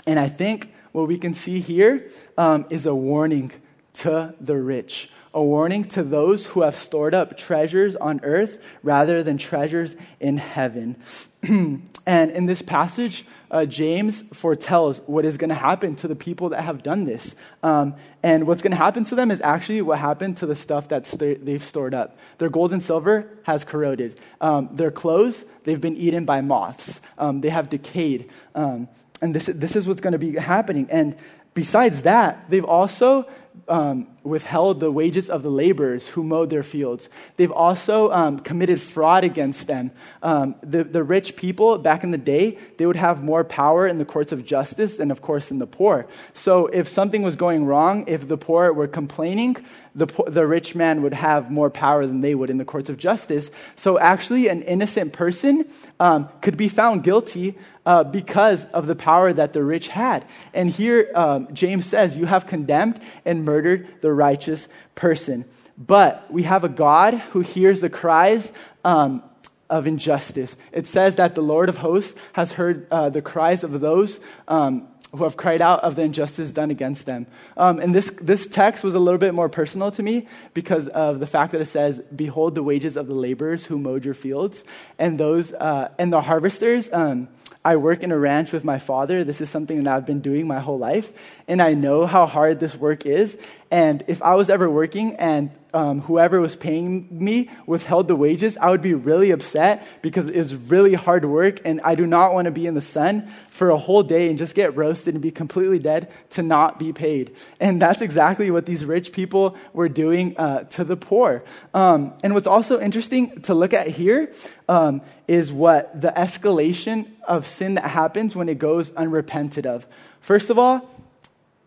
[0.06, 3.52] And I think what we can see here um, is a warning
[3.94, 5.11] to the rich.
[5.34, 10.36] A warning to those who have stored up treasures on earth rather than treasures in
[10.36, 10.96] heaven.
[11.42, 16.50] and in this passage, uh, James foretells what is going to happen to the people
[16.50, 17.34] that have done this.
[17.62, 20.88] Um, and what's going to happen to them is actually what happened to the stuff
[20.88, 22.18] that st- they've stored up.
[22.38, 24.18] Their gold and silver has corroded.
[24.40, 27.00] Um, their clothes, they've been eaten by moths.
[27.16, 28.30] Um, they have decayed.
[28.54, 28.88] Um,
[29.20, 30.88] and this, this is what's going to be happening.
[30.90, 31.16] And
[31.54, 33.26] besides that, they've also
[33.66, 37.09] um, withheld the wages of the laborers who mowed their fields.
[37.37, 39.90] They've also um, committed fraud against them.
[40.23, 43.99] Um, the, the rich people back in the day, they would have more power in
[43.99, 46.07] the courts of justice than, of course, in the poor.
[46.35, 49.57] So if something was going wrong, if the poor were complaining,
[49.94, 52.99] the, the rich man would have more power than they would in the courts of
[52.99, 53.51] justice.
[53.77, 55.64] So actually, an innocent person
[55.99, 57.57] um, could be found guilty
[57.88, 60.22] uh, because of the power that the rich had.
[60.53, 65.46] And here, um, James says, You have condemned and murdered the righteous person.
[65.79, 68.53] But we have a God who hears the cries
[68.85, 69.22] um,
[69.70, 70.55] of injustice.
[70.70, 74.87] It says that the Lord of hosts has heard uh, the cries of those um,
[75.12, 77.27] who have cried out of the injustice done against them.
[77.57, 81.20] Um, and this, this text was a little bit more personal to me because of
[81.20, 84.62] the fact that it says, Behold the wages of the laborers who mowed your fields.
[84.98, 87.29] And those, uh, and the harvesters, um,
[87.64, 89.25] I work in a ranch with my father.
[89.25, 91.12] This is something that I've been doing my whole life.
[91.47, 93.37] And I know how hard this work is.
[93.71, 98.57] And if I was ever working and um, whoever was paying me withheld the wages,
[98.57, 101.61] I would be really upset because it's really hard work.
[101.64, 104.38] And I do not want to be in the sun for a whole day and
[104.38, 107.35] just get roasted and be completely dead to not be paid.
[107.61, 111.44] And that's exactly what these rich people were doing uh, to the poor.
[111.74, 114.33] Um, and what's also interesting to look at here
[114.68, 119.87] um, is what the escalation of sin that happens when it goes unrepented of.
[120.20, 120.88] First of all,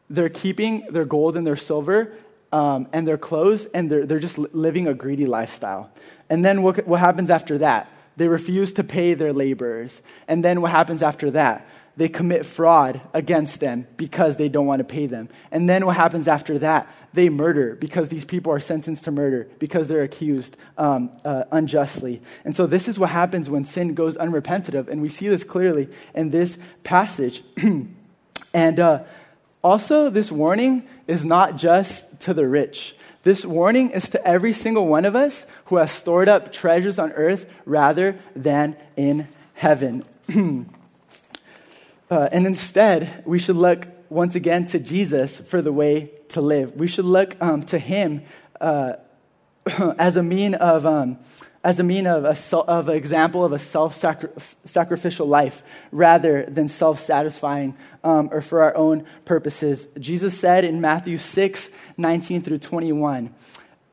[0.09, 2.13] they're keeping their gold and their silver
[2.51, 5.91] um, and their clothes, and they're, they're just living a greedy lifestyle.
[6.29, 7.91] And then what, what happens after that?
[8.17, 10.01] They refuse to pay their laborers.
[10.27, 11.67] And then what happens after that?
[11.97, 15.29] They commit fraud against them because they don't want to pay them.
[15.51, 16.87] And then what happens after that?
[17.13, 22.21] They murder because these people are sentenced to murder because they're accused um, uh, unjustly.
[22.45, 24.87] And so this is what happens when sin goes unrepented of.
[24.87, 27.43] And we see this clearly in this passage.
[28.53, 29.03] and uh,
[29.63, 32.95] also, this warning is not just to the rich.
[33.23, 37.11] This warning is to every single one of us who has stored up treasures on
[37.11, 40.03] earth rather than in heaven.
[42.09, 46.75] uh, and instead, we should look once again to Jesus for the way to live.
[46.75, 48.23] We should look um, to him
[48.61, 48.93] uh,
[49.99, 50.85] as a mean of.
[50.85, 51.19] Um,
[51.63, 57.77] as a mean of, a, of an example of a self-sacrificial life rather than self-satisfying
[58.03, 59.87] um, or for our own purposes.
[59.99, 63.33] Jesus said in Matthew 6, 19 through 21,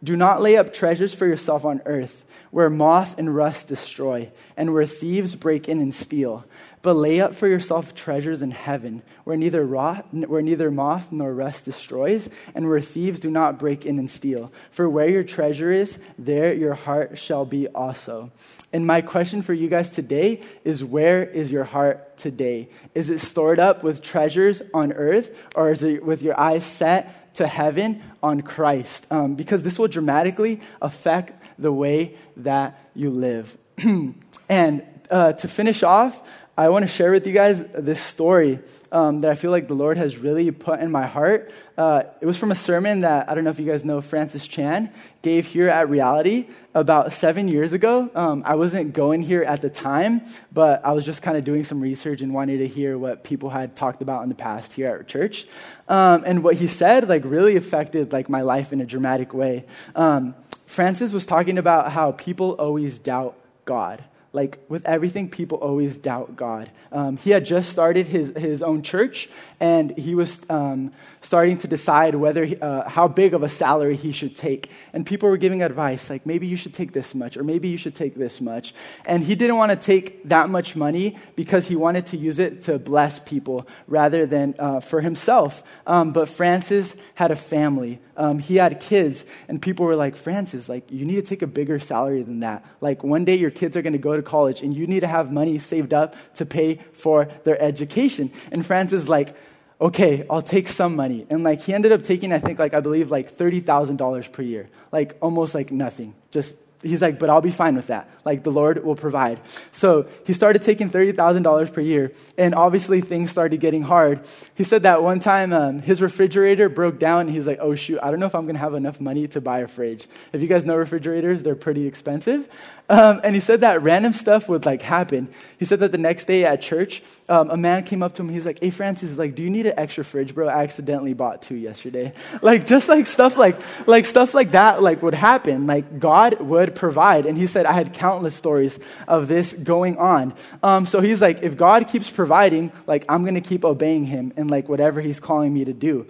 [0.03, 4.73] Do not lay up treasures for yourself on earth, where moth and rust destroy, and
[4.73, 6.47] where thieves break in and steal.
[6.83, 11.35] But lay up for yourself treasures in heaven, where neither, rot, where neither moth nor
[11.35, 14.53] rust destroys, and where thieves do not break in and steal.
[14.71, 18.31] For where your treasure is, there your heart shall be also.
[18.73, 22.69] And my question for you guys today is where is your heart today?
[22.95, 27.35] Is it stored up with treasures on earth, or is it with your eyes set
[27.35, 29.07] to heaven on Christ?
[29.11, 33.57] Um, because this will dramatically affect the way that you live.
[34.49, 36.23] and uh, to finish off,
[36.59, 38.59] I want to share with you guys this story
[38.91, 41.53] um, that I feel like the Lord has really put in my heart.
[41.77, 44.49] Uh, it was from a sermon that I don't know if you guys know Francis
[44.49, 44.93] Chan
[45.23, 48.11] gave here at Reality about seven years ago.
[48.13, 51.63] Um, I wasn't going here at the time, but I was just kind of doing
[51.63, 54.89] some research and wanted to hear what people had talked about in the past here
[54.89, 55.47] at church.
[55.89, 59.65] Um, and what he said like really affected like my life in a dramatic way.
[59.95, 60.35] Um,
[60.67, 66.37] Francis was talking about how people always doubt God like with everything, people always doubt
[66.37, 66.71] God.
[66.93, 71.69] Um, he had just started his, his own church, and he was um, starting to
[71.69, 74.71] decide whether he, uh, how big of a salary he should take.
[74.93, 77.79] And people were giving advice, like maybe you should take this much, or maybe you
[77.79, 78.75] should take this much.
[79.07, 82.63] And he didn't want to take that much money because he wanted to use it
[82.63, 85.63] to bless people rather than uh, for himself.
[85.87, 88.01] Um, but Francis had a family.
[88.19, 91.47] Um, he had kids, and people were like, Francis, like you need to take a
[91.47, 92.67] bigger salary than that.
[92.81, 95.07] Like one day your kids are going to go to college, and you need to
[95.07, 98.33] have money saved up to pay for their education.
[98.53, 99.35] And Francis like,
[99.81, 101.27] okay, I'll take some money.
[101.31, 104.69] And like he ended up taking, I think, like I believe like $30,000 per year.
[104.91, 106.15] Like almost like nothing.
[106.31, 108.09] Just he's like, but I'll be fine with that.
[108.25, 109.41] Like the Lord will provide.
[109.73, 112.13] So he started taking $30,000 per year.
[112.37, 114.25] And obviously things started getting hard.
[114.55, 117.23] He said that one time um, his refrigerator broke down.
[117.23, 119.27] And he's like, oh shoot, I don't know if I'm going to have enough money
[119.29, 120.07] to buy a fridge.
[120.33, 122.49] If you guys know refrigerators, they're pretty expensive.
[122.89, 125.29] Um, and he said that random stuff would like happen.
[125.59, 128.29] He said that the next day at church, um, a man came up to him.
[128.29, 130.49] He's like, hey Francis, like, do you need an extra fridge, bro?
[130.49, 132.13] I accidentally bought two yesterday.
[132.41, 135.67] Like just like stuff like, like stuff like that, like would happen.
[135.67, 137.27] Like God would provide.
[137.27, 140.35] And he said, I had countless stories of this going on.
[140.63, 144.33] Um, so he's like, if God keeps providing, like, I'm going to keep obeying him
[144.37, 146.07] in like whatever he's calling me to do.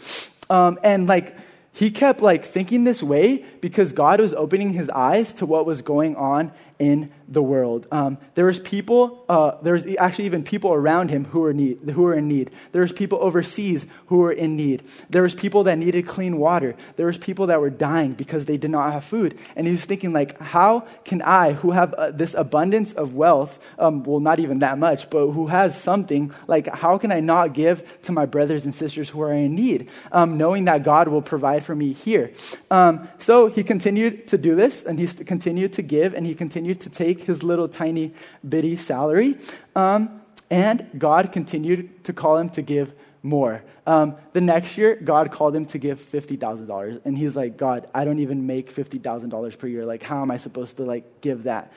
[0.50, 1.36] Um, and like,
[1.72, 5.80] he kept like thinking this way because God was opening his eyes to what was
[5.80, 7.86] going on in the world.
[7.90, 11.78] Um, there was people, uh, there was actually even people around him who were, need,
[11.90, 12.50] who were in need.
[12.72, 14.82] There was people overseas who were in need.
[15.10, 16.74] There was people that needed clean water.
[16.96, 19.38] There was people that were dying because they did not have food.
[19.56, 23.58] And he was thinking like, how can I, who have uh, this abundance of wealth,
[23.78, 27.52] um, well, not even that much, but who has something, like, how can I not
[27.52, 31.22] give to my brothers and sisters who are in need, um, knowing that God will
[31.22, 32.32] provide for me here?
[32.70, 36.67] Um, so he continued to do this, and he continued to give, and he continued
[36.74, 38.12] to take take his little tiny
[38.46, 39.38] bitty salary.
[39.74, 43.62] Um, and God continued to call him to give more.
[43.86, 47.00] Um, the next year, God called him to give $50,000.
[47.04, 49.84] And he's like, God, I don't even make $50,000 per year.
[49.84, 51.72] Like, how am I supposed to, like, give that?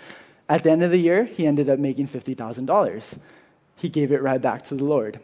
[0.48, 3.18] At the end of the year, he ended up making $50,000.
[3.76, 5.20] He gave it right back to the Lord.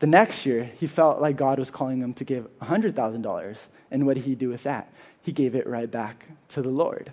[0.00, 3.66] The next year, he felt like God was calling him to give $100,000.
[3.90, 4.92] And what did he do with that?
[5.22, 7.12] He gave it right back to the Lord.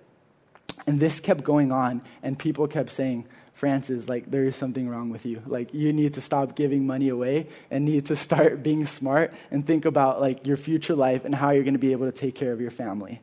[0.86, 5.10] And this kept going on, and people kept saying, Francis, like, there is something wrong
[5.10, 5.42] with you.
[5.48, 9.66] Like, you need to stop giving money away and need to start being smart and
[9.66, 12.36] think about, like, your future life and how you're going to be able to take
[12.36, 13.20] care of your family.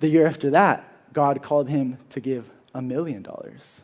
[0.00, 3.82] The year after that, God called him to give a million dollars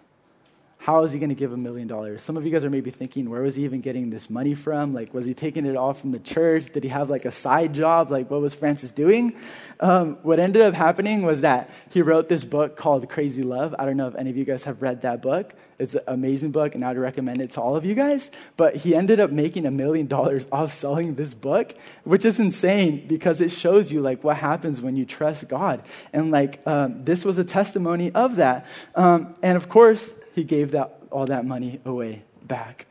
[0.86, 2.22] how is he going to give a million dollars?
[2.22, 4.94] Some of you guys are maybe thinking, where was he even getting this money from?
[4.94, 6.72] Like, was he taking it all from the church?
[6.72, 8.12] Did he have like a side job?
[8.12, 9.34] Like, what was Francis doing?
[9.80, 13.74] Um, what ended up happening was that he wrote this book called Crazy Love.
[13.76, 15.54] I don't know if any of you guys have read that book.
[15.80, 18.30] It's an amazing book, and I'd recommend it to all of you guys.
[18.56, 21.74] But he ended up making a million dollars off selling this book,
[22.04, 25.82] which is insane because it shows you like what happens when you trust God.
[26.12, 28.66] And like, um, this was a testimony of that.
[28.94, 32.86] Um, and of course, he gave that, all that money away back.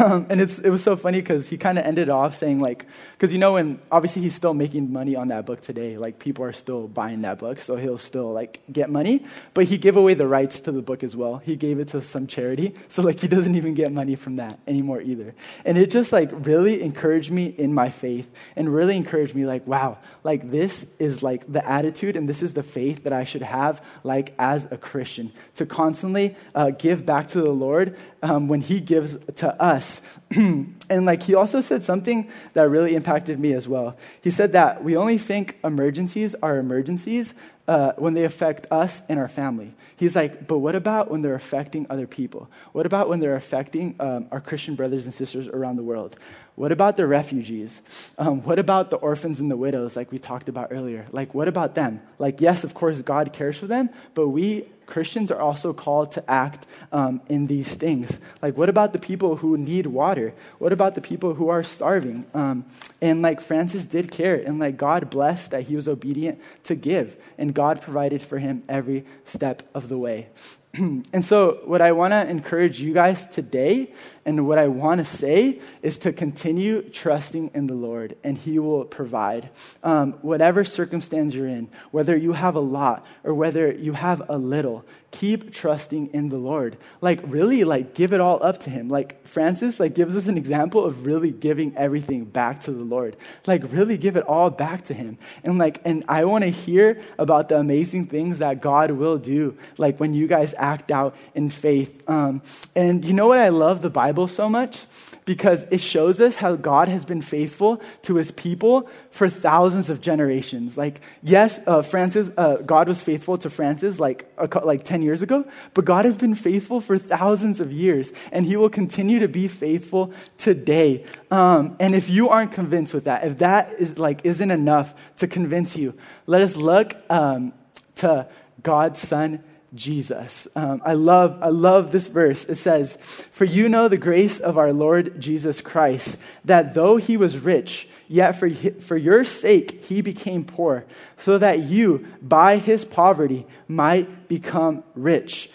[0.00, 2.86] Um, and it's, it was so funny because he kind of ended off saying, like,
[3.12, 5.98] because you know, and obviously he's still making money on that book today.
[5.98, 9.24] Like, people are still buying that book, so he'll still, like, get money.
[9.54, 11.38] But he gave away the rights to the book as well.
[11.38, 12.74] He gave it to some charity.
[12.88, 15.34] So, like, he doesn't even get money from that anymore either.
[15.64, 19.66] And it just, like, really encouraged me in my faith and really encouraged me, like,
[19.66, 23.42] wow, like, this is, like, the attitude and this is the faith that I should
[23.42, 28.60] have, like, as a Christian, to constantly uh, give back to the Lord um, when
[28.60, 30.00] he gives to us us.
[30.30, 33.96] and like he also said something that really impacted me as well.
[34.20, 37.34] He said that we only think emergencies are emergencies
[37.68, 39.74] uh, when they affect us and our family.
[39.96, 42.48] He's like, but what about when they're affecting other people?
[42.72, 46.16] What about when they're affecting um, our Christian brothers and sisters around the world?
[46.54, 47.80] What about the refugees?
[48.18, 51.06] Um, what about the orphans and the widows, like we talked about earlier?
[51.10, 52.02] Like, what about them?
[52.18, 56.30] Like, yes, of course, God cares for them, but we Christians are also called to
[56.30, 58.20] act um, in these things.
[58.42, 60.34] Like, what about the people who need water?
[60.58, 62.26] What about the people who are starving?
[62.34, 62.66] Um,
[63.00, 67.16] and like Francis did care, and like God blessed that he was obedient to give,
[67.38, 70.28] and God provided for him every step of the way.
[70.74, 73.92] and so, what I want to encourage you guys today,
[74.24, 78.58] and what I want to say, is to continue trusting in the Lord, and He
[78.58, 79.50] will provide.
[79.82, 84.38] Um, whatever circumstance you're in, whether you have a lot or whether you have a
[84.38, 86.78] little, keep trusting in the Lord.
[87.00, 88.88] Like, really, like, give it all up to Him.
[88.88, 93.16] Like, Francis, like, gives us an example of really giving everything back to the Lord.
[93.46, 95.18] Like, really give it all back to Him.
[95.44, 99.56] And, like, and I want to hear about the amazing things that God will do,
[99.76, 102.08] like, when you guys act out in faith.
[102.08, 102.42] Um,
[102.74, 104.86] and you know what I love the Bible so much?
[105.24, 110.00] because it shows us how God has been faithful to his people for thousands of
[110.00, 110.76] generations.
[110.76, 114.30] Like, yes, uh, Francis, uh, God was faithful to Francis like,
[114.64, 118.56] like 10 years ago, but God has been faithful for thousands of years, and he
[118.56, 121.04] will continue to be faithful today.
[121.30, 125.28] Um, and if you aren't convinced with that, if that is like isn't enough to
[125.28, 125.94] convince you,
[126.26, 127.52] let us look um,
[127.96, 128.28] to
[128.62, 129.42] God's Son
[129.74, 130.46] Jesus.
[130.54, 132.44] Um, I love, I love this verse.
[132.44, 132.98] It says,
[133.30, 137.88] "For you know the grace of our Lord Jesus Christ, that though he was rich,
[138.08, 140.84] yet for for your sake he became poor,
[141.18, 145.50] so that you, by his poverty, might become rich."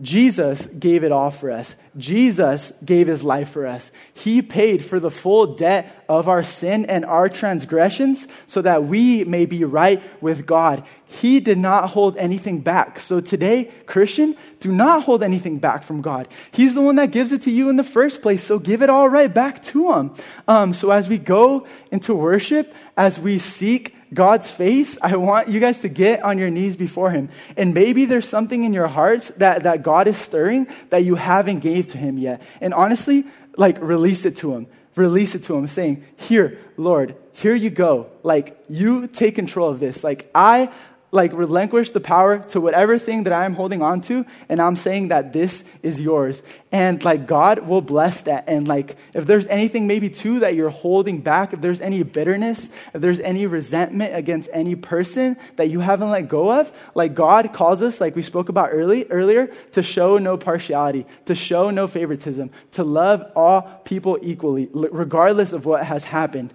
[0.00, 1.74] Jesus gave it all for us.
[1.96, 3.90] Jesus gave his life for us.
[4.14, 9.24] He paid for the full debt of our sin and our transgressions so that we
[9.24, 10.84] may be right with God.
[11.04, 12.98] He did not hold anything back.
[12.98, 16.28] So today, Christian, do not hold anything back from God.
[16.50, 18.42] He's the one that gives it to you in the first place.
[18.42, 20.14] So give it all right back to him.
[20.48, 25.60] Um, so as we go into worship, as we seek God's face, I want you
[25.60, 27.28] guys to get on your knees before Him.
[27.56, 31.60] And maybe there's something in your hearts that, that God is stirring that you haven't
[31.60, 32.42] gave to Him yet.
[32.60, 33.24] And honestly,
[33.56, 34.66] like release it to Him.
[34.96, 38.10] Release it to Him, saying, Here, Lord, here you go.
[38.22, 40.02] Like, you take control of this.
[40.02, 40.70] Like, I
[41.12, 45.08] like relinquish the power to whatever thing that I'm holding on to, and I'm saying
[45.08, 46.42] that this is yours.
[46.70, 48.44] And like God will bless that.
[48.46, 52.70] And like if there's anything maybe too that you're holding back, if there's any bitterness,
[52.94, 57.52] if there's any resentment against any person that you haven't let go of, like God
[57.52, 61.86] calls us, like we spoke about early earlier, to show no partiality, to show no
[61.86, 66.52] favoritism, to love all people equally, regardless of what has happened.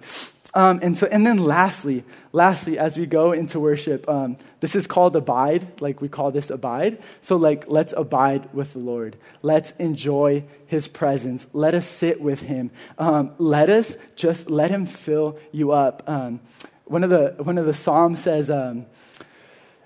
[0.56, 2.02] Um, and so, and then lastly,
[2.32, 5.82] lastly, as we go into worship, um, this is called abide.
[5.82, 6.96] Like we call this abide.
[7.20, 9.18] So, like, let's abide with the Lord.
[9.42, 11.46] Let's enjoy His presence.
[11.52, 12.70] Let us sit with Him.
[12.96, 16.02] Um, let us just let Him fill you up.
[16.06, 16.40] Um,
[16.86, 18.48] one of the one of the psalms says.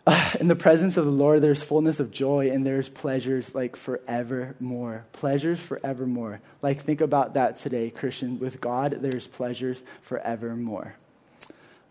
[0.07, 3.77] Um, in the presence of the Lord, there's fullness of joy and there's pleasures like
[3.77, 5.05] forevermore.
[5.13, 6.41] Pleasures forevermore.
[6.63, 8.39] Like, think about that today, Christian.
[8.39, 10.95] With God, there's pleasures forevermore.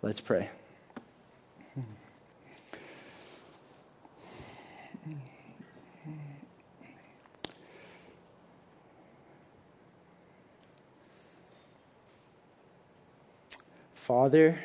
[0.02, 0.50] Let's pray.
[13.94, 14.58] Father,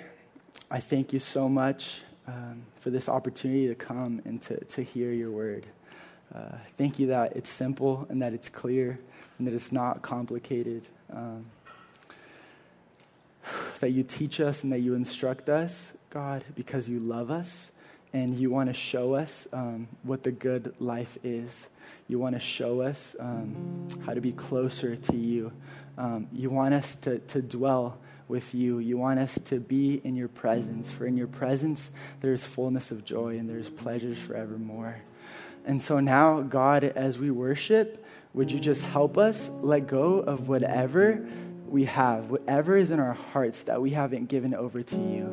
[0.71, 5.13] I thank you so much um, for this opportunity to come and to, to hear
[5.13, 5.67] your word.
[6.35, 8.99] Uh, thank you that it's simple and that it's clear
[9.39, 10.83] and that it's not complicated.
[11.13, 11.47] Um,
[13.81, 17.71] that you teach us and that you instruct us, God, because you love us
[18.13, 21.67] and you want to show us um, what the good life is.
[22.09, 25.53] You want to show us um, how to be closer to you.
[25.99, 27.99] Um, you want us to, to dwell
[28.29, 28.79] with you.
[28.79, 32.91] You want us to be in your presence, for in your presence there is fullness
[32.91, 34.97] of joy and there's pleasures forevermore.
[35.65, 38.05] And so now, God, as we worship,
[38.35, 41.27] would you just help us let go of whatever
[41.67, 45.25] we have, whatever is in our hearts that we haven't given over to you,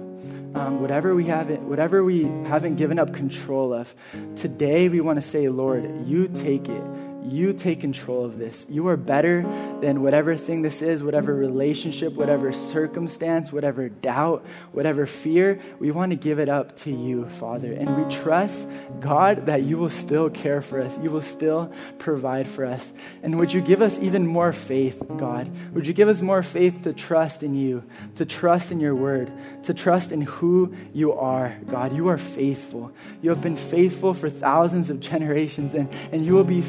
[0.55, 3.93] um, whatever we haven't, whatever we haven't given up control of.
[4.35, 6.83] Today, we want to say, Lord, you take it.
[7.23, 8.65] You take control of this.
[8.67, 9.43] You are better
[9.81, 15.59] than whatever thing this is, whatever relationship, whatever circumstance, whatever doubt, whatever fear.
[15.79, 17.73] We want to give it up to you, Father.
[17.73, 18.67] And we trust,
[18.99, 20.97] God, that you will still care for us.
[20.99, 22.91] You will still provide for us.
[23.21, 25.51] And would you give us even more faith, God?
[25.73, 27.83] Would you give us more faith to trust in you,
[28.15, 29.31] to trust in your word,
[29.63, 31.95] to trust in who you are, God?
[31.95, 32.91] You are faithful.
[33.21, 36.61] You have been faithful for thousands of generations, and, and you will be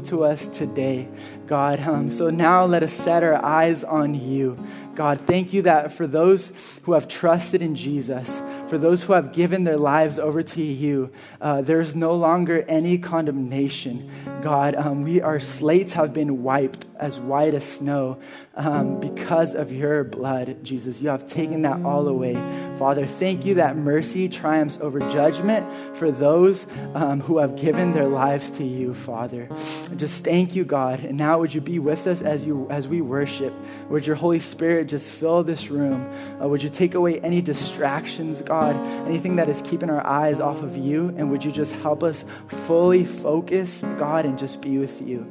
[0.00, 1.08] faithful to us today,
[1.46, 1.78] God.
[1.80, 4.58] Um, so now let us set our eyes on you.
[4.94, 9.32] God, thank you that for those who have trusted in Jesus, for those who have
[9.32, 14.10] given their lives over to you, uh, there's no longer any condemnation.
[14.42, 18.18] God, um, we, our slates have been wiped as white as snow
[18.54, 21.02] um, because of your blood, Jesus.
[21.02, 22.34] You have taken that all away.
[22.78, 25.66] Father, thank you that mercy triumphs over judgment
[25.98, 29.48] for those um, who have given their lives to you, Father.
[29.96, 31.00] Just thank you, God.
[31.00, 33.52] And now would you be with us as, you, as we worship?
[33.90, 36.10] Would your Holy Spirit just fill this room?
[36.40, 38.74] Uh, would you take away any distractions, God?
[39.06, 41.14] Anything that is keeping our eyes off of you?
[41.18, 45.30] And would you just help us fully focus, God, and just be with you?